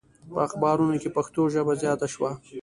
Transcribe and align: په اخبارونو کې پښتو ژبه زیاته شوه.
په 0.33 0.37
اخبارونو 0.47 0.95
کې 1.01 1.15
پښتو 1.17 1.41
ژبه 1.53 1.73
زیاته 1.81 2.07
شوه. 2.13 2.31